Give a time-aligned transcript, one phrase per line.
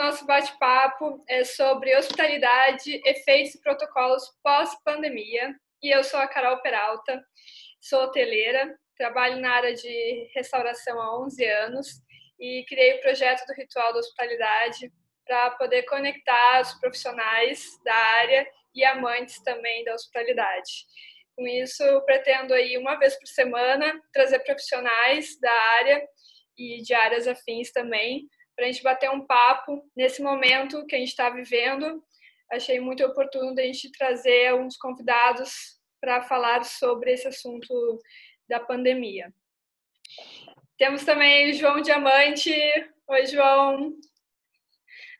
[0.00, 5.54] nosso bate-papo é sobre hospitalidade, efeitos e protocolos pós-pandemia.
[5.82, 7.22] E eu sou a Carol Peralta,
[7.82, 11.86] sou hoteleira, trabalho na área de restauração há 11 anos
[12.40, 14.90] e criei o projeto do Ritual da Hospitalidade
[15.26, 20.86] para poder conectar os profissionais da área e amantes também da hospitalidade.
[21.36, 26.02] Com isso, eu pretendo aí uma vez por semana trazer profissionais da área
[26.56, 30.98] e de áreas afins também para a gente bater um papo nesse momento que a
[30.98, 32.04] gente está vivendo.
[32.52, 37.98] Achei muito oportuno a gente trazer uns convidados para falar sobre esse assunto
[38.46, 39.32] da pandemia.
[40.76, 42.52] Temos também o João Diamante.
[43.08, 43.94] Oi, João.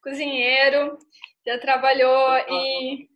[0.03, 0.99] Cozinheiro,
[1.47, 3.09] já trabalhou em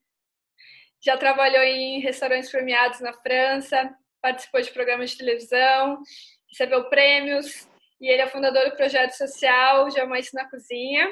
[1.03, 6.03] já trabalhou em restaurantes premiados na França, participou de programas de televisão,
[6.49, 7.69] recebeu prêmios,
[8.05, 11.09] e ele é fundador do projeto social Jamais na Cozinha.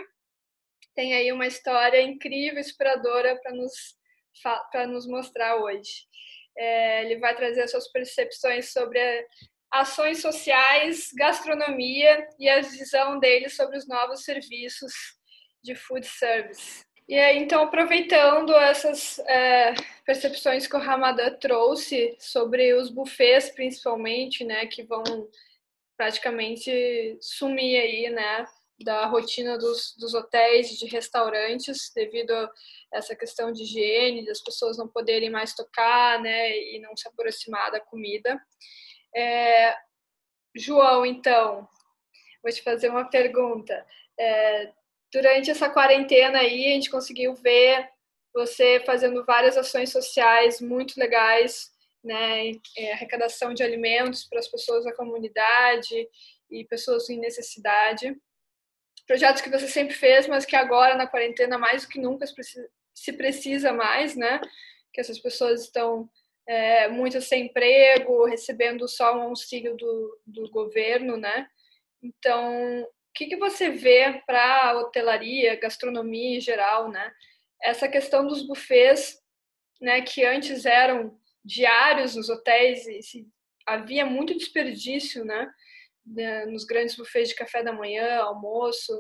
[0.95, 3.73] Tem aí uma história incrível, inspiradora para nos,
[4.71, 6.07] para nos mostrar hoje.
[6.55, 9.01] É, ele vai trazer as suas percepções sobre
[9.71, 14.93] ações sociais, gastronomia e a visão dele sobre os novos serviços
[15.65, 16.85] de food service.
[17.09, 19.73] E aí, então, aproveitando essas é,
[20.05, 25.03] percepções que o Ramadan trouxe sobre os buffets, principalmente, né, que vão
[25.97, 28.47] praticamente sumir aí, né,
[28.83, 32.51] da rotina dos, dos hotéis e de restaurantes devido a
[32.93, 37.71] essa questão de higiene, das pessoas não poderem mais tocar, né, e não se aproximar
[37.71, 38.41] da comida.
[39.15, 39.77] É,
[40.55, 41.69] João, então,
[42.43, 43.87] vou te fazer uma pergunta.
[44.19, 44.73] É,
[45.13, 47.89] durante essa quarentena aí, a gente conseguiu ver
[48.35, 51.72] você fazendo várias ações sociais muito legais
[52.03, 56.09] né, é, arrecadação de alimentos para as pessoas da comunidade
[56.51, 58.17] e pessoas em necessidade.
[59.07, 62.27] Projetos que você sempre fez, mas que agora na quarentena mais do que nunca
[62.95, 64.41] se precisa mais, né?
[64.93, 66.09] Que essas pessoas estão
[66.47, 71.49] é, muitas sem emprego, recebendo só um auxílio do, do governo, né?
[72.03, 77.13] Então, o que, que você vê para hotelaria, gastronomia em geral, né?
[77.63, 79.21] Essa questão dos buffets,
[79.81, 83.27] né, que antes eram diários nos hotéis e se,
[83.67, 85.51] havia muito desperdício, né?
[86.49, 88.93] Nos grandes buffets de café da manhã, almoço,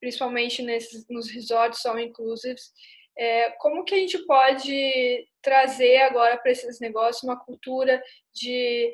[0.00, 2.72] principalmente nesses, nos resorts all inclusives.
[3.16, 8.02] É, como que a gente pode trazer agora para esses negócios uma cultura
[8.32, 8.92] de,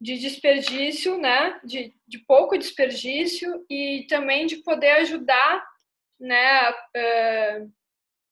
[0.00, 1.60] de desperdício, né?
[1.64, 5.64] De, de pouco desperdício e também de poder ajudar,
[6.18, 6.70] né?
[6.70, 7.72] Uh,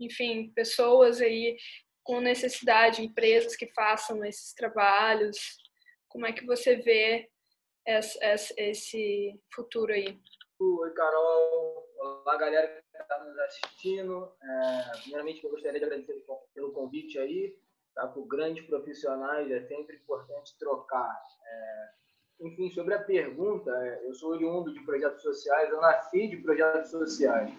[0.01, 1.57] enfim, pessoas aí
[2.07, 5.37] com necessidade, empresas que façam esses trabalhos?
[6.09, 7.29] Como é que você vê
[7.85, 10.19] esse futuro aí?
[10.59, 11.85] Oi, Carol.
[11.99, 14.33] Olá, galera que está nos assistindo.
[14.41, 16.25] É, primeiramente, eu gostaria de agradecer
[16.55, 17.59] pelo convite aí.
[17.95, 18.07] Tá?
[18.09, 21.21] Com grandes profissionais, é sempre importante trocar.
[21.45, 21.91] É,
[22.41, 26.91] enfim, sobre a pergunta, é, eu sou oriundo de projetos sociais, eu nasci de projetos
[26.91, 27.53] sociais.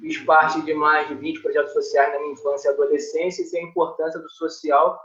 [0.00, 3.60] Fiz parte de mais de 20 projetos sociais na minha infância e adolescência e sei
[3.60, 5.00] a importância do social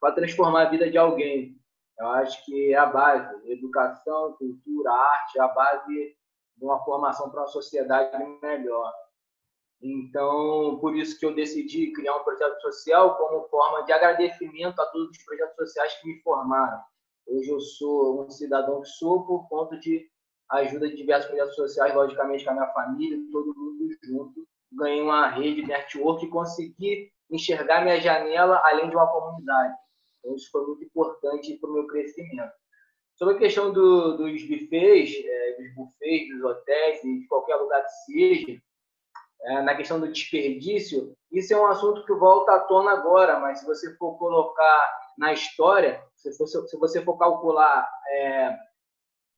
[0.00, 1.56] para transformar a vida de alguém.
[1.98, 6.16] Eu acho que é a base, educação, cultura, arte, é a base
[6.56, 8.92] de uma formação para uma sociedade melhor.
[9.80, 14.86] Então, por isso que eu decidi criar um projeto social como forma de agradecimento a
[14.86, 16.80] todos os projetos sociais que me formaram.
[17.28, 20.08] Hoje eu sou um cidadão que sou por conta de
[20.50, 24.48] ajuda de diversos projetos sociais, logicamente com a minha família, todo mundo junto.
[24.72, 29.74] Ganhei uma rede network e consegui enxergar minha janela além de uma comunidade.
[30.18, 32.52] Então, isso foi muito importante para o meu crescimento.
[33.14, 37.90] Sobre a questão do, dos buffets, é, dos buffets, dos hotéis de qualquer lugar que
[37.90, 38.62] seja,
[39.42, 43.60] é, na questão do desperdício, isso é um assunto que volta à tona agora, mas
[43.60, 48.56] se você for colocar na história, se, for, se você for calcular é,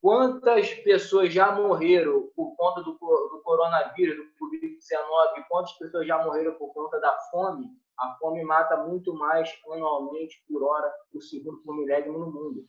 [0.00, 6.54] quantas pessoas já morreram por conta do, do coronavírus, do Covid-19, quantas pessoas já morreram
[6.54, 7.68] por conta da fome,
[7.98, 12.64] a fome mata muito mais anualmente por hora, por segundo, por milésimo no mundo.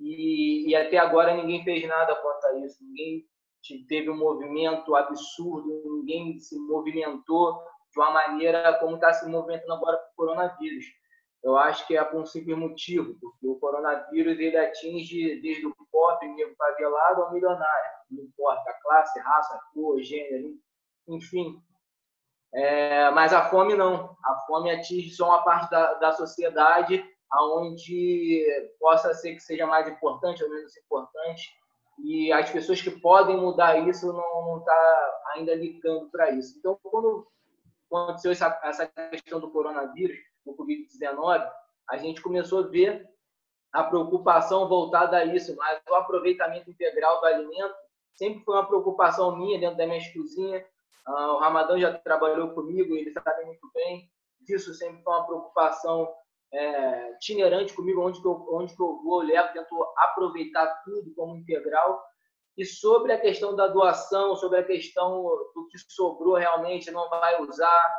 [0.00, 3.24] E, e até agora ninguém fez nada quanto a isso, ninguém
[3.88, 7.62] teve um movimento absurdo, ninguém se movimentou
[7.92, 10.84] de uma maneira como está se movimentando agora com o coronavírus
[11.42, 15.74] eu acho que é por um simples motivo, porque o coronavírus ele atinge desde o
[15.90, 20.54] pobre, negro favelado ao milionário, não importa a classe, raça, cor, gênero,
[21.08, 21.60] enfim.
[22.54, 28.44] É, mas a fome não, a fome atinge só uma parte da, da sociedade aonde
[28.78, 31.48] possa ser que seja mais importante ou menos importante,
[32.04, 36.58] e as pessoas que podem mudar isso não está ainda ligando para isso.
[36.58, 37.26] Então, quando
[37.90, 41.50] aconteceu essa, essa questão do coronavírus, do Covid-19,
[41.90, 43.08] a gente começou a ver
[43.72, 47.74] a preocupação voltada a isso, mas o aproveitamento integral do alimento
[48.14, 50.64] sempre foi uma preocupação minha dentro da minha cozinha.
[51.08, 54.08] Uh, o Ramadão já trabalhou comigo, ele sabe muito bem
[54.40, 56.12] disso, sempre foi uma preocupação
[56.52, 61.14] é, itinerante comigo, onde que, eu, onde que eu vou, eu levo, tento aproveitar tudo
[61.14, 62.02] como integral.
[62.56, 65.22] E sobre a questão da doação, sobre a questão
[65.54, 67.94] do que sobrou realmente, não vai usar.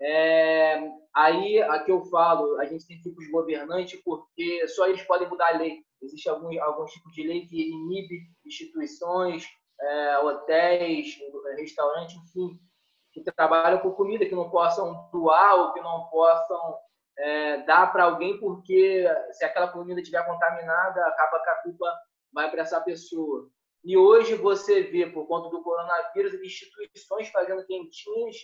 [0.00, 5.28] É, aí, aqui eu falo, a gente tem tipos de governante porque só eles podem
[5.28, 5.78] mudar a lei.
[6.02, 9.46] Existe algum, algum tipo de lei que inibe instituições,
[9.80, 11.16] é, hotéis,
[11.56, 12.58] restaurantes, enfim,
[13.12, 16.78] que trabalham com comida, que não possam doar ou que não possam
[17.16, 21.92] é, dar para alguém, porque se aquela comida estiver contaminada, acaba que a culpa
[22.32, 23.48] vai para essa pessoa.
[23.84, 28.36] E hoje você vê, por conta do coronavírus, instituições fazendo quentinhas,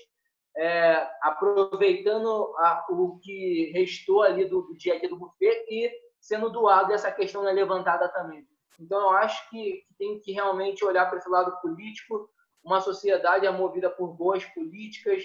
[0.56, 5.90] é, aproveitando a, o que restou ali do, do, dia a dia do buffet e
[6.20, 8.46] sendo doado, essa questão é levantada também.
[8.78, 12.30] Então, eu acho que, tem que realmente olhar para esse lado político.
[12.64, 15.22] Uma sociedade é movida por boas políticas.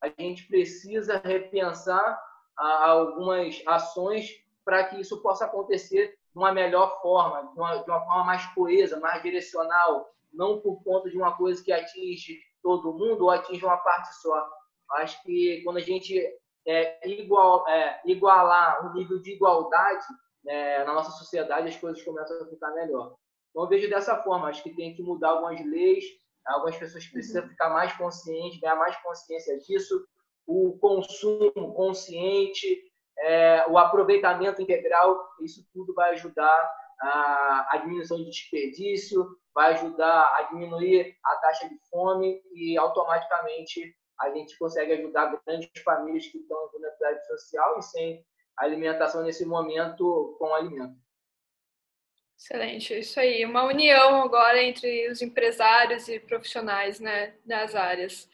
[0.00, 2.22] A gente precisa repensar
[2.56, 4.30] algumas ações
[4.64, 8.44] para que isso possa acontecer de uma melhor forma, de uma, de uma forma mais
[8.54, 13.64] coesa, mais direcional, não por conta de uma coisa que atinge todo mundo ou atinge
[13.64, 14.48] uma parte só.
[14.92, 16.20] Acho que quando a gente
[16.66, 20.04] é, igual, é, igualar o nível de igualdade
[20.46, 23.14] é, na nossa sociedade, as coisas começam a ficar melhor.
[23.50, 24.48] Então, eu vejo dessa forma.
[24.48, 26.04] Acho que tem que mudar algumas leis,
[26.46, 27.48] algumas pessoas precisam uhum.
[27.48, 30.04] ficar mais conscientes, ganhar mais consciência disso.
[30.46, 32.82] O consumo consciente,
[33.18, 40.42] é, o aproveitamento integral, isso tudo vai ajudar a, diminuição de desperdício, vai ajudar a
[40.50, 46.66] diminuir a taxa de fome e automaticamente a gente consegue ajudar grandes famílias que estão
[46.66, 50.96] em vulnerabilidade social e sem alimentação nesse momento com alimento.
[52.36, 53.44] Excelente, isso aí.
[53.44, 58.28] Uma união agora entre os empresários e profissionais né, das áreas.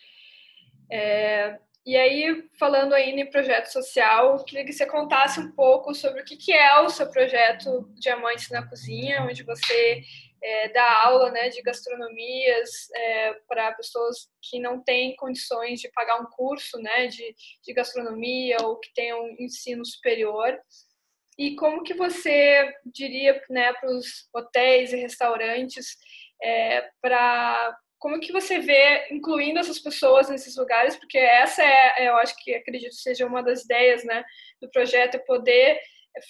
[0.91, 6.23] É, e aí, falando ainda em projeto social, queria que você contasse um pouco sobre
[6.23, 10.03] o que é o seu projeto Diamantes na Cozinha, onde você
[10.43, 16.21] é, dá aula né, de gastronomias é, para pessoas que não têm condições de pagar
[16.21, 20.59] um curso né, de, de gastronomia ou que tenham um ensino superior.
[21.39, 25.99] E como que você diria né, para os hotéis e restaurantes
[26.43, 30.95] é, para como que você vê incluindo essas pessoas nesses lugares?
[30.95, 34.23] Porque essa é, eu acho que acredito seja uma das ideias, né,
[34.61, 35.81] do projeto, é poder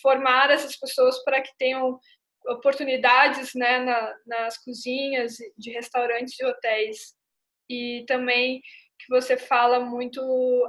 [0.01, 1.99] formar essas pessoas para que tenham
[2.47, 7.17] oportunidades, né, na, nas cozinhas de restaurantes e hotéis.
[7.69, 8.61] E também
[8.97, 10.21] que você fala muito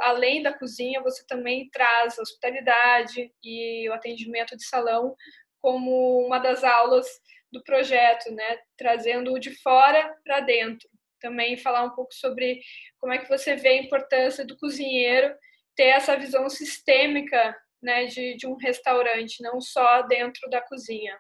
[0.02, 5.16] além da cozinha, você também traz a hospitalidade e o atendimento de salão
[5.62, 7.06] como uma das aulas
[7.52, 10.95] do projeto, né, trazendo o de fora para dentro
[11.26, 12.62] também falar um pouco sobre
[13.00, 15.36] como é que você vê a importância do cozinheiro
[15.76, 21.20] ter essa visão sistêmica né, de, de um restaurante, não só dentro da cozinha.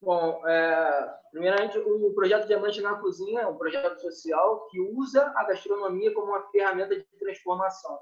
[0.00, 5.44] Bom, é, primeiramente, o projeto Diamante na Cozinha é um projeto social que usa a
[5.44, 7.98] gastronomia como uma ferramenta de transformação.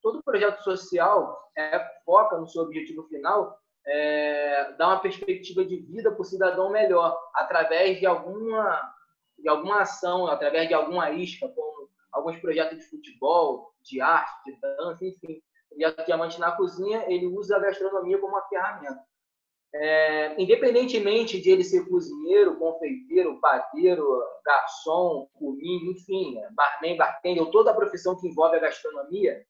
[0.00, 6.10] Todo projeto social é, foca no seu objetivo final, é, dar uma perspectiva de vida
[6.10, 8.93] para o cidadão melhor, através de alguma
[9.44, 14.58] de alguma ação, através de alguma isca, como alguns projetos de futebol, de arte, de
[14.58, 15.42] dança, enfim.
[15.70, 18.98] O Diamante na Cozinha, ele usa a gastronomia como uma ferramenta.
[19.74, 24.06] É, independentemente de ele ser cozinheiro, confeiteiro, padeiro,
[24.46, 29.44] garçom, cominho, enfim, barman, bartender, ou toda a profissão que envolve a gastronomia,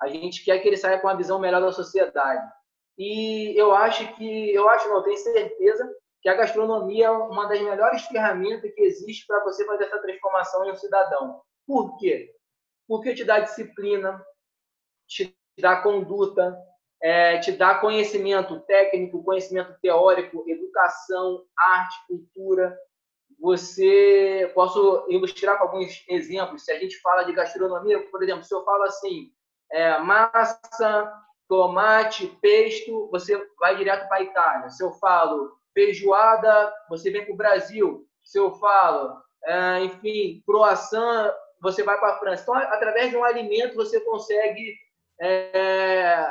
[0.00, 2.48] a gente quer que ele saia com uma visão melhor da sociedade.
[2.96, 5.92] E eu acho que, eu acho, não, tenho certeza
[6.24, 10.64] que a gastronomia é uma das melhores ferramentas que existe para você fazer essa transformação
[10.64, 11.42] em um cidadão.
[11.66, 12.34] Por quê?
[12.88, 14.24] Porque te dá disciplina,
[15.06, 16.58] te dá conduta,
[17.02, 22.74] é, te dá conhecimento técnico, conhecimento teórico, educação, arte, cultura.
[23.38, 26.64] Você posso ilustrar com alguns exemplos.
[26.64, 29.30] Se a gente fala de gastronomia, por exemplo, se eu falo assim,
[29.70, 31.12] é, massa,
[31.46, 34.70] tomate, pesto, você vai direto para a Itália.
[34.70, 41.34] Se eu falo feijoada, você vem para o Brasil, se eu falo, é, enfim, croissant,
[41.60, 42.42] você vai para a França.
[42.42, 44.74] Então, através de um alimento, você consegue
[45.20, 46.26] é,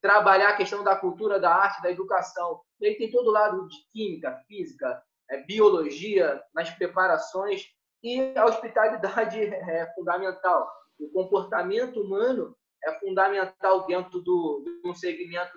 [0.00, 2.60] trabalhar a questão da cultura, da arte, da educação.
[2.80, 7.66] Ele tem todo o lado de química, física, é, biologia, nas preparações,
[8.02, 10.70] e a hospitalidade é fundamental.
[10.98, 15.52] O comportamento humano é fundamental dentro do, de um segmento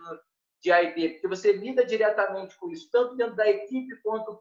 [0.61, 4.35] de AID, porque você lida diretamente com isso, tanto dentro da equipe quanto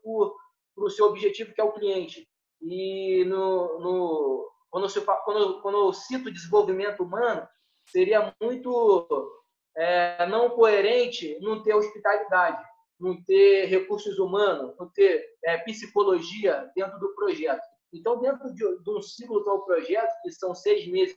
[0.74, 2.28] para o seu objetivo, que é o cliente.
[2.60, 7.48] E no, no, quando, eu, quando, quando eu cito desenvolvimento humano,
[7.86, 9.40] seria muito
[9.76, 12.62] é, não coerente não ter hospitalidade,
[12.98, 17.66] não ter recursos humanos, não ter é, psicologia dentro do projeto.
[17.92, 21.16] Então, dentro de, de um ciclo que é o projeto, que são seis meses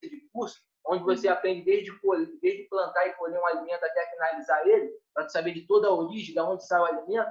[0.00, 1.90] de curso, onde você aprende desde,
[2.40, 6.34] desde plantar e colher um alimento até finalizar ele, para saber de toda a origem,
[6.34, 7.30] de onde sai o alimento,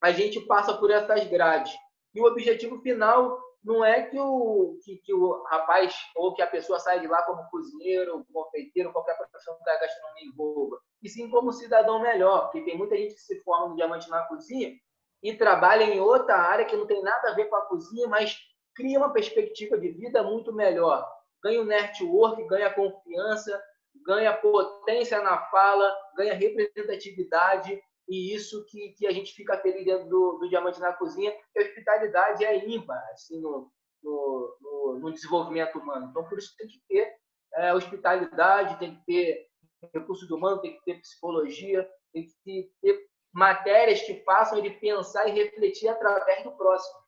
[0.00, 1.72] a gente passa por essas grades.
[2.14, 6.46] E o objetivo final não é que o, que, que, o rapaz ou que a
[6.46, 11.52] pessoa saia de lá como cozinheiro, confeiteiro, qualquer profissão da gastronomia envolva, e sim como
[11.52, 14.72] cidadão melhor, porque tem muita gente que se forma no Diamante na Cozinha
[15.22, 18.38] e trabalha em outra área que não tem nada a ver com a cozinha, mas
[18.74, 21.04] cria uma perspectiva de vida muito melhor.
[21.42, 23.62] Ganha o network, ganha confiança,
[24.04, 30.08] ganha potência na fala, ganha representatividade, e isso que, que a gente fica feliz dentro
[30.08, 33.70] do, do Diamante na Cozinha, que a hospitalidade é ímpar assim, no,
[34.02, 36.08] no, no, no desenvolvimento humano.
[36.10, 37.14] Então, por isso tem que ter
[37.54, 39.48] é, hospitalidade, tem que ter
[39.92, 45.32] recursos humanos, tem que ter psicologia, tem que ter matérias que façam ele pensar e
[45.32, 46.98] refletir através do próximo.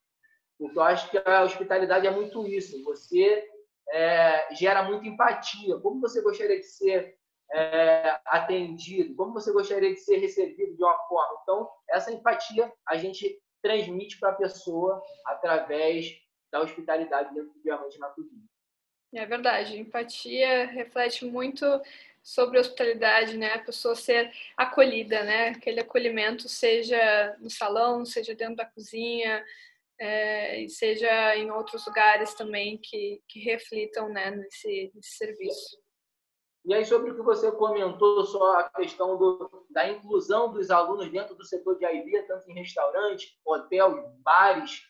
[0.61, 2.83] Eu acho que a hospitalidade é muito isso.
[2.85, 3.49] Você
[3.91, 5.79] é, gera muita empatia.
[5.79, 7.17] Como você gostaria de ser
[7.53, 9.15] é, atendido?
[9.15, 11.39] Como você gostaria de ser recebido de uma forma?
[11.43, 16.07] Então, essa empatia a gente transmite para a pessoa através
[16.51, 18.45] da hospitalidade dentro do Diamante Cozinha.
[19.13, 19.79] É verdade.
[19.79, 21.65] Empatia reflete muito
[22.23, 23.55] sobre hospitalidade, né?
[23.55, 25.49] A pessoa ser acolhida, né?
[25.49, 29.45] Aquele acolhimento, seja no salão, seja dentro da cozinha,
[30.01, 35.79] é, e seja em outros lugares também que, que reflitam né, nesse, nesse serviço.
[36.65, 41.11] E aí, sobre o que você comentou, só a questão do, da inclusão dos alunos
[41.11, 44.83] dentro do setor de AIB, tanto em restaurantes, hotéis, bares,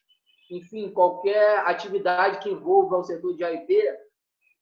[0.50, 3.83] enfim, qualquer atividade que envolva o setor de AIB.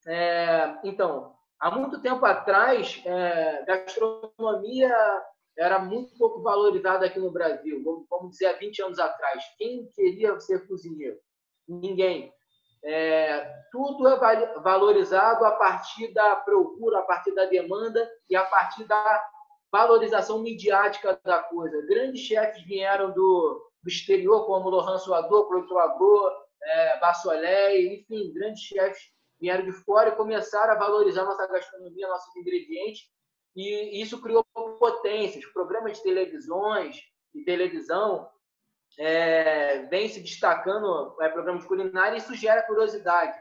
[0.07, 4.95] É, então, há muito tempo atrás, é, gastronomia
[5.59, 9.43] era muito pouco valorizada aqui no Brasil, vamos dizer, há 20 anos atrás.
[9.57, 11.17] Quem queria ser cozinheiro?
[11.67, 12.33] Ninguém.
[12.81, 18.85] É, tudo é valorizado a partir da procura, a partir da demanda e a partir
[18.85, 19.21] da
[19.69, 21.85] valorização midiática da coisa.
[21.87, 26.31] Grandes chefes vieram do, do exterior, como Laurent Suador, Cloito Agro,
[26.63, 33.09] é, enfim, grandes chefes vieram de fora e começaram a valorizar nossa gastronomia, nossos ingredientes,
[33.59, 34.45] e isso criou
[34.79, 35.45] potências.
[35.47, 37.01] Programas de televisões
[37.33, 38.29] e televisão
[38.97, 43.37] é, vem se destacando é, programas de culinária e isso gera curiosidade.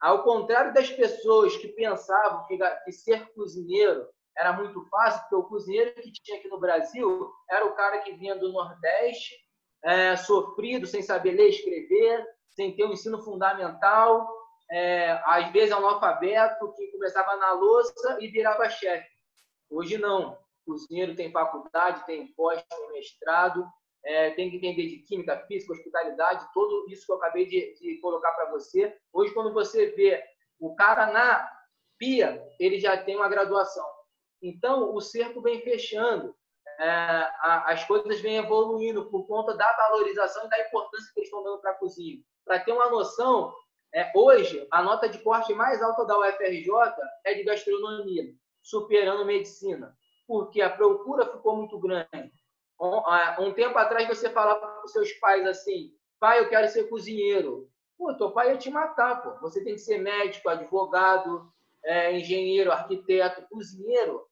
[0.00, 5.44] Ao contrário das pessoas que pensavam que, que ser cozinheiro era muito fácil, porque o
[5.44, 9.34] cozinheiro que tinha aqui no Brasil era o cara que vinha do Nordeste,
[9.82, 14.28] é, sofrido, sem saber ler e escrever, sem ter um ensino fundamental,
[14.70, 19.15] é, às vezes analfabeto, que começava na louça e virava chefe.
[19.70, 20.38] Hoje não.
[20.66, 23.64] O cozinheiro tem faculdade, tem pós, tem mestrado,
[24.04, 27.98] é, tem que entender de química, física, hospitalidade, tudo isso que eu acabei de, de
[28.00, 28.96] colocar para você.
[29.12, 30.22] Hoje, quando você vê
[30.58, 31.50] o cara na
[31.98, 33.86] pia, ele já tem uma graduação.
[34.42, 36.34] Então, o cerco vem fechando,
[36.78, 41.42] é, as coisas vêm evoluindo por conta da valorização e da importância que eles estão
[41.42, 42.20] dando para a cozinha.
[42.44, 43.54] Para ter uma noção,
[43.94, 46.68] é, hoje, a nota de corte mais alta da UFRJ
[47.24, 48.24] é de gastronomia,
[48.68, 49.96] superando medicina,
[50.26, 52.32] porque a procura ficou muito grande
[53.38, 57.70] um tempo atrás você falava para os seus pais assim, pai, eu quero ser cozinheiro.
[57.96, 59.40] Pô, teu pai ia te matar, pô.
[59.40, 61.50] Você tem que ser médico, advogado,
[61.82, 64.26] é, engenheiro, arquiteto, cozinheiro.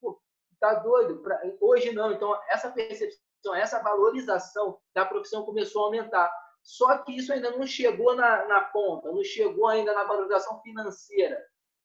[0.00, 0.18] Pô,
[0.58, 1.18] tá doido?
[1.18, 1.38] Pra...
[1.60, 2.12] Hoje não.
[2.12, 6.32] Então, essa percepção, essa valorização da profissão começou a aumentar.
[6.62, 11.38] Só que isso ainda não chegou na, na ponta, não chegou ainda na valorização financeira.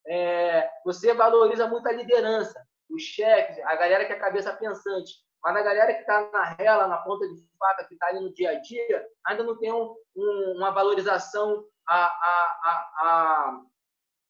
[0.08, 2.60] É, você valoriza muito a liderança,
[2.90, 5.14] os chefes, a galera que é cabeça pensante.
[5.44, 8.34] Mas a galera que está na rela, na ponta de faca, que está ali no
[8.34, 13.62] dia a dia, ainda não tem um, um, uma valorização a, a, a,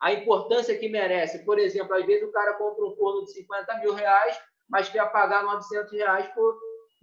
[0.02, 1.46] a, importância que merece.
[1.46, 5.10] Por exemplo, às vezes o cara compra um forno de 50 mil reais, mas quer
[5.12, 6.44] pagar 900 reais para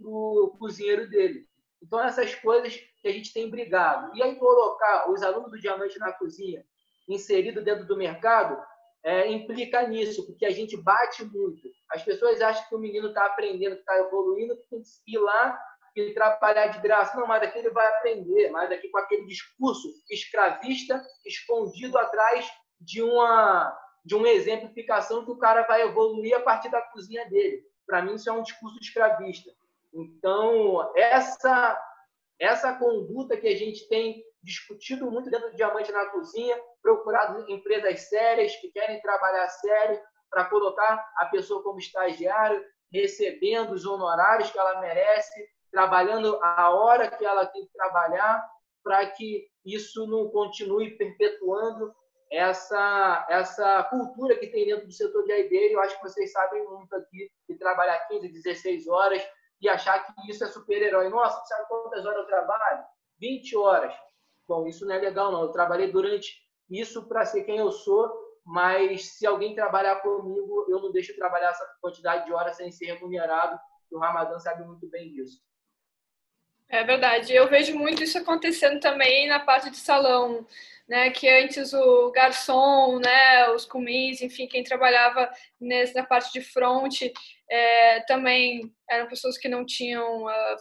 [0.01, 1.47] o cozinheiro dele.
[1.81, 4.15] Então, essas coisas que a gente tem brigado.
[4.15, 6.63] E aí, colocar os alunos do Diamante na Cozinha
[7.07, 8.57] inserido dentro do mercado
[9.03, 11.61] é, implica nisso, porque a gente bate muito.
[11.91, 15.59] As pessoas acham que o menino está aprendendo, está evoluindo, tem que ir lá
[15.95, 17.17] e trabalhar de graça.
[17.19, 23.01] Não, mas aqui ele vai aprender, mas aqui com aquele discurso escravista escondido atrás de
[23.01, 27.63] uma de uma exemplificação que o cara vai evoluir a partir da cozinha dele.
[27.87, 29.49] Para mim isso é um discurso escravista.
[29.93, 31.79] Então, essa
[32.39, 38.09] essa conduta que a gente tem discutido muito dentro do Diamante na Cozinha, procurado empresas
[38.09, 44.59] sérias que querem trabalhar sério para colocar a pessoa como estagiário, recebendo os honorários que
[44.59, 48.45] ela merece, trabalhando a hora que ela tem que trabalhar,
[48.83, 51.93] para que isso não continue perpetuando
[52.29, 55.75] essa, essa cultura que tem dentro do setor de aideiro.
[55.75, 59.23] Eu acho que vocês sabem muito aqui de trabalhar 15, 16 horas
[59.61, 61.09] e achar que isso é super-herói.
[61.09, 62.83] Nossa, sabe quantas horas eu trabalho?
[63.19, 63.93] 20 horas.
[64.53, 65.41] Bom, isso não é legal, não.
[65.41, 66.31] Eu trabalhei durante
[66.69, 68.07] isso para ser quem eu sou,
[68.45, 72.85] mas se alguém trabalhar comigo, eu não deixo trabalhar essa quantidade de horas sem ser
[72.85, 73.59] remunerado.
[73.91, 75.41] O Ramadã sabe muito bem disso.
[76.69, 77.33] É verdade.
[77.33, 80.45] Eu vejo muito isso acontecendo também na parte de salão
[80.87, 86.41] né, que antes o garçom, né, os comins, enfim, quem trabalhava nesse, na parte de
[86.41, 87.01] front,
[87.53, 90.55] é, também eram pessoas que não tinham, uh,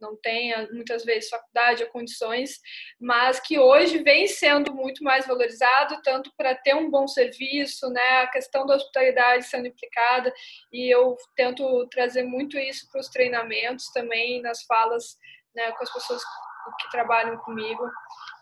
[0.00, 2.60] não têm muitas vezes faculdade ou condições,
[3.00, 8.20] mas que hoje vem sendo muito mais valorizado, tanto para ter um bom serviço, né,
[8.20, 10.32] a questão da hospitalidade sendo implicada,
[10.72, 15.16] e eu tento trazer muito isso para os treinamentos também, nas falas
[15.52, 16.22] né, com as pessoas
[16.80, 17.90] que trabalham comigo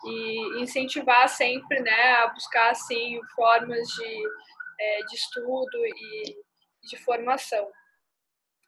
[0.04, 4.22] e incentivar sempre né, a buscar assim, formas de,
[4.78, 6.36] é, de estudo e
[6.82, 7.66] de formação.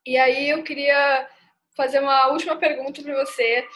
[0.07, 1.29] E aí eu queria
[1.77, 3.67] fazer uma última pergunta para você.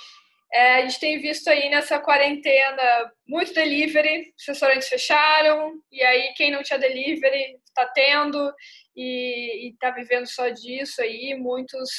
[0.52, 6.32] É, a gente tem visto aí nessa quarentena muito delivery, os restaurantes fecharam, e aí
[6.34, 8.52] quem não tinha delivery está tendo
[8.96, 11.36] e está vivendo só disso aí.
[11.38, 11.90] Muitos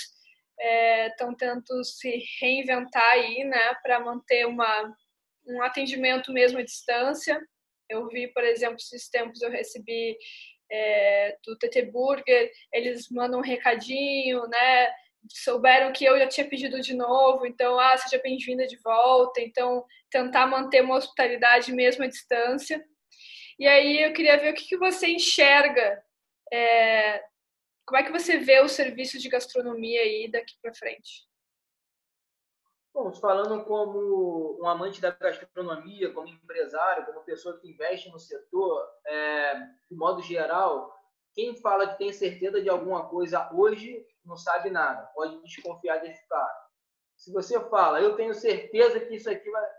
[1.10, 4.93] estão é, tentando se reinventar aí, né, para manter uma
[5.47, 7.39] um atendimento mesmo à distância.
[7.89, 10.15] Eu vi, por exemplo, esses tempos eu recebi
[10.71, 14.91] é, do TT Burger, eles mandam um recadinho, né?
[15.29, 19.41] Souberam que eu já tinha pedido de novo, então, ah, seja bem-vinda de volta.
[19.41, 22.84] Então, tentar manter uma hospitalidade mesmo à distância.
[23.60, 26.01] E aí eu queria ver o que, que você enxerga,
[26.51, 27.23] é,
[27.86, 31.29] como é que você vê o serviço de gastronomia aí daqui para frente?
[32.93, 38.86] Bom, falando como um amante da gastronomia, como empresário, como pessoa que investe no setor,
[39.06, 39.56] é,
[39.89, 40.93] de modo geral,
[41.34, 46.27] quem fala que tem certeza de alguma coisa hoje não sabe nada, pode desconfiar desse
[46.27, 46.62] cara.
[47.15, 49.69] Se você fala, eu tenho certeza que isso aqui vai.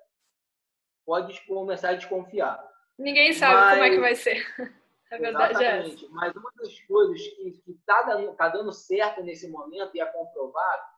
[1.05, 2.66] Pode começar a desconfiar.
[2.98, 3.72] Ninguém sabe Mas...
[3.72, 4.46] como é que vai ser.
[5.12, 6.05] A verdade é Exatamente.
[6.05, 6.14] é essa.
[6.14, 10.91] Mas uma das coisas que está dando, tá dando certo nesse momento e é comprovado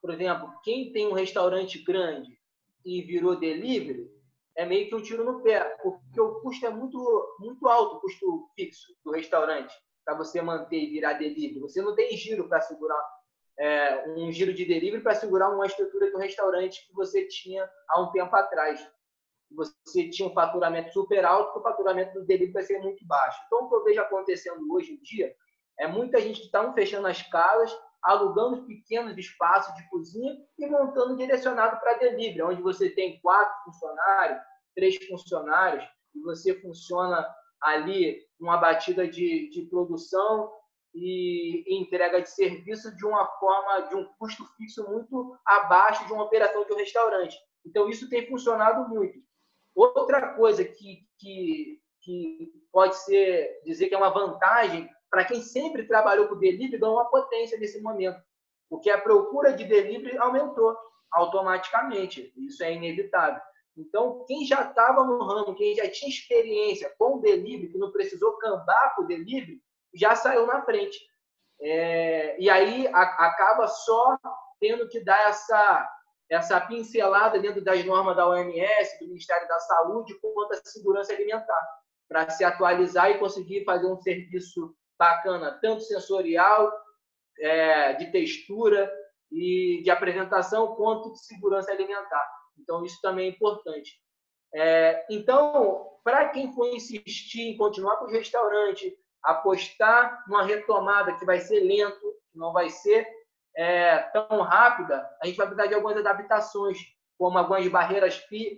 [0.00, 2.38] por exemplo, quem tem um restaurante grande
[2.84, 4.10] e virou delivery,
[4.56, 8.00] é meio que um tiro no pé, porque o custo é muito, muito alto, o
[8.00, 11.60] custo fixo do restaurante, para você manter e virar delivery.
[11.60, 13.02] Você não tem giro para segurar
[13.58, 18.00] é, um giro de delivery para segurar uma estrutura do restaurante que você tinha há
[18.00, 18.80] um tempo atrás.
[19.52, 23.38] Você tinha um faturamento super alto, o faturamento do delivery vai ser muito baixo.
[23.46, 25.34] Então, o que eu vejo acontecendo hoje em dia
[25.78, 27.70] é muita gente que está fechando as casas
[28.02, 34.40] alugando pequenos espaços de cozinha e montando direcionado para delivery, onde você tem quatro funcionários,
[34.74, 35.84] três funcionários,
[36.14, 37.26] e você funciona
[37.60, 40.50] ali uma batida de, de produção
[40.94, 46.24] e entrega de serviço de uma forma, de um custo fixo muito abaixo de uma
[46.24, 47.36] operação de um restaurante.
[47.64, 49.18] Então, isso tem funcionado muito.
[49.74, 55.86] Outra coisa que, que, que pode ser dizer que é uma vantagem para quem sempre
[55.86, 58.20] trabalhou com delivery, dá uma potência nesse momento,
[58.68, 60.76] porque a procura de delivery aumentou
[61.10, 62.32] automaticamente.
[62.36, 63.40] Isso é inevitável.
[63.76, 67.90] Então, quem já estava no ramo, quem já tinha experiência com o delivery, que não
[67.90, 69.60] precisou cambar com o delivery,
[69.94, 70.98] já saiu na frente.
[71.60, 74.18] É, e aí a, acaba só
[74.60, 75.90] tendo que dar essa,
[76.28, 81.68] essa pincelada dentro das normas da OMS, do Ministério da Saúde, quanto à segurança alimentar,
[82.08, 86.70] para se atualizar e conseguir fazer um serviço bacana, tanto sensorial,
[87.38, 88.92] é, de textura
[89.32, 92.28] e de apresentação, quanto de segurança alimentar.
[92.58, 93.98] Então, isso também é importante.
[94.54, 101.24] É, então, para quem for insistir em continuar com o restaurante, apostar numa retomada que
[101.24, 103.08] vai ser lento, não vai ser
[103.56, 106.78] é, tão rápida, a gente vai precisar de algumas adaptações,
[107.18, 108.16] como algumas barreiras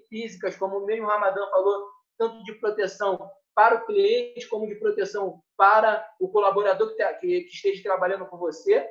[0.09, 5.43] físicas, como o mesmo Ramadã falou, tanto de proteção para o cliente, como de proteção
[5.57, 8.89] para o colaborador que, que, que esteja trabalhando com você.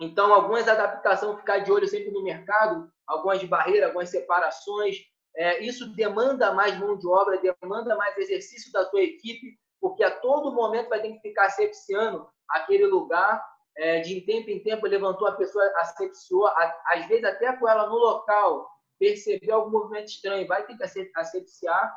[0.00, 4.96] Então, algumas adaptações, ficar de olho sempre no mercado, algumas barreiras, algumas separações.
[5.34, 10.10] É, isso demanda mais mão de obra, demanda mais exercício da sua equipe, porque a
[10.10, 13.44] todo momento vai ter que ficar asepsiando aquele lugar.
[13.78, 17.96] É, de tempo em tempo levantou a pessoa, asepsiou, às vezes até com ela no
[17.96, 18.66] local,
[18.98, 21.94] percebeu algum movimento estranho, vai ter que asepsiar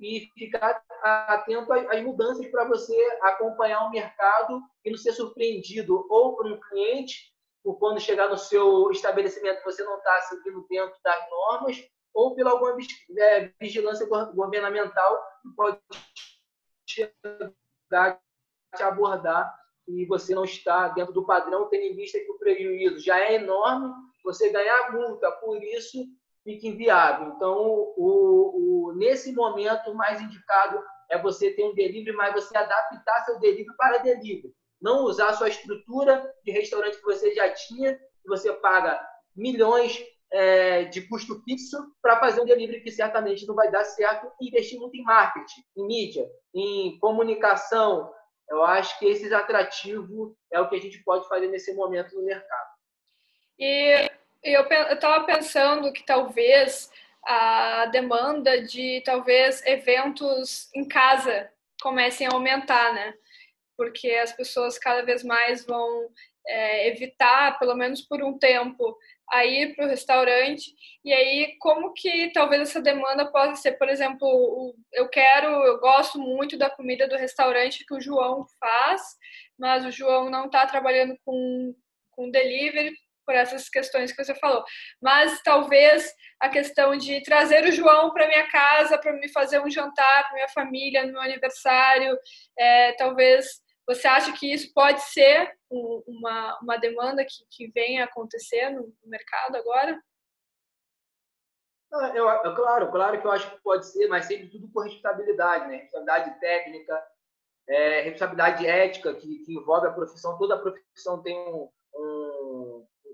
[0.00, 6.36] e ficar atento às mudanças para você acompanhar o mercado e não ser surpreendido ou
[6.36, 11.30] por um cliente, por quando chegar no seu estabelecimento você não está seguindo dentro das
[11.30, 11.84] normas,
[12.14, 12.76] ou pela alguma
[13.18, 15.78] é, vigilância governamental que pode
[16.86, 17.12] te
[18.82, 19.54] abordar
[19.86, 23.34] e você não está dentro do padrão, tendo em vista que o prejuízo já é
[23.34, 23.92] enorme,
[24.24, 26.06] você ganhar multa por isso
[26.44, 27.32] fica inviável.
[27.34, 27.56] Então,
[27.96, 33.24] o, o, nesse momento, o mais indicado é você ter um delivery, mas você adaptar
[33.24, 34.54] seu delivery para delivery.
[34.80, 39.00] Não usar sua estrutura de restaurante que você já tinha, que você paga
[39.36, 44.30] milhões é, de custo fixo para fazer um delivery que certamente não vai dar certo
[44.40, 48.10] e investir muito em marketing, em mídia, em comunicação.
[48.48, 52.24] Eu acho que esse atrativo é o que a gente pode fazer nesse momento no
[52.24, 52.70] mercado.
[53.58, 54.10] E
[54.42, 56.90] eu estava pensando que talvez
[57.24, 61.50] a demanda de talvez eventos em casa
[61.82, 63.14] comecem a aumentar, né?
[63.76, 66.08] Porque as pessoas cada vez mais vão
[66.46, 68.96] é, evitar, pelo menos por um tempo,
[69.30, 70.74] a ir para o restaurante.
[71.04, 76.18] E aí, como que talvez essa demanda possa ser, por exemplo, eu quero, eu gosto
[76.18, 79.02] muito da comida do restaurante que o João faz,
[79.58, 81.74] mas o João não está trabalhando com,
[82.10, 82.94] com delivery
[83.30, 84.64] por essas questões que você falou.
[85.00, 89.70] Mas talvez a questão de trazer o João para minha casa para me fazer um
[89.70, 92.18] jantar para minha família no meu aniversário,
[92.58, 93.46] é, talvez
[93.86, 99.56] você acha que isso pode ser uma, uma demanda que, que vem acontecer no mercado
[99.56, 99.96] agora?
[101.92, 105.68] Eu, eu, claro, claro que eu acho que pode ser, mas sempre tudo com responsabilidade,
[105.68, 105.76] né?
[105.76, 107.00] Responsabilidade técnica,
[107.68, 110.36] é, responsabilidade ética que, que, envolve a profissão.
[110.36, 111.68] Toda a profissão tem um,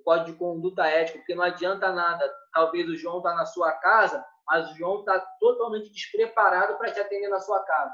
[0.07, 2.33] código de conduta ética, porque não adianta nada.
[2.53, 7.01] Talvez o João está na sua casa, mas o João está totalmente despreparado para te
[7.01, 7.93] atender na sua casa.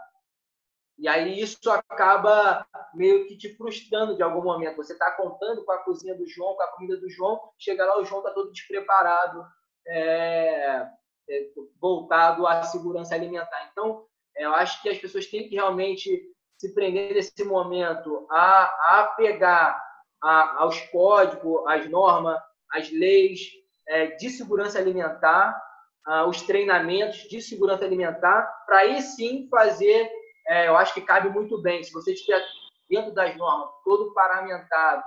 [0.98, 4.76] E aí isso acaba meio que te frustrando de algum momento.
[4.76, 7.98] Você está contando com a cozinha do João, com a comida do João, chega lá
[7.98, 9.42] o João está todo despreparado,
[9.86, 10.86] é,
[11.30, 11.48] é,
[11.80, 13.70] voltado à segurança alimentar.
[13.72, 14.04] Então,
[14.36, 19.06] é, eu acho que as pessoas têm que realmente se prender nesse momento a, a
[19.16, 19.91] pegar
[20.22, 23.40] aos códigos, às normas, às leis
[23.88, 25.60] é, de segurança alimentar,
[26.04, 30.10] a, os treinamentos de segurança alimentar, para aí sim fazer,
[30.46, 32.42] é, eu acho que cabe muito bem, se você estiver
[32.88, 35.04] dentro das normas, todo paramentado,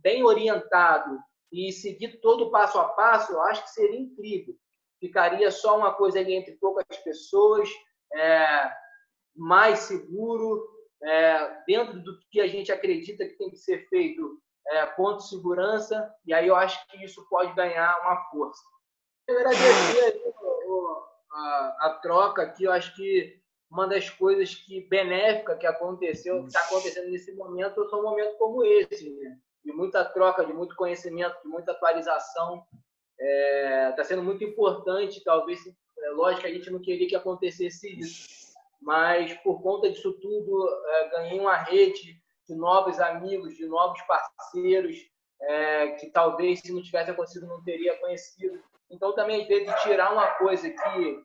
[0.00, 1.18] bem orientado
[1.52, 4.54] e seguir todo passo a passo, eu acho que seria incrível.
[5.00, 7.68] Ficaria só uma coisa ali entre poucas pessoas,
[8.14, 8.72] é,
[9.34, 14.86] mais seguro, é, dentro do que a gente acredita que tem que ser feito, é,
[14.86, 18.62] ponto de segurança, e aí eu acho que isso pode ganhar uma força.
[19.28, 20.22] Eu agradecer
[21.32, 26.46] a, a, troca aqui, eu acho que uma das coisas que benéfica que aconteceu, que
[26.46, 29.38] está acontecendo nesse momento, são um momento como esse, né?
[29.64, 32.64] de muita troca, de muito conhecimento, de muita atualização.
[33.18, 37.16] Está é, tá sendo muito importante, talvez, é, lógico que a gente não queria que
[37.16, 38.45] acontecesse isso,
[38.86, 44.96] mas por conta disso tudo, é, ganhei uma rede de novos amigos, de novos parceiros,
[45.40, 48.62] é, que talvez se não tivesse acontecido não teria conhecido.
[48.88, 51.24] Então também às vezes tirar uma coisa que,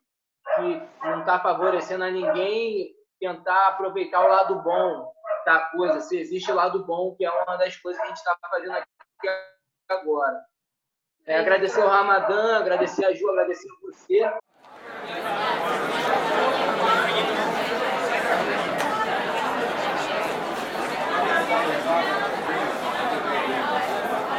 [0.55, 5.13] que não está favorecendo a ninguém, tentar aproveitar o lado bom
[5.45, 8.17] da coisa, se existe o lado bom, que é uma das coisas que a gente
[8.17, 8.87] está fazendo aqui
[9.87, 10.43] agora.
[11.27, 14.41] É, agradecer ao Ramadã, agradecer a Ju, agradecer a você